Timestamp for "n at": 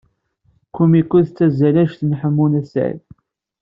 2.47-2.65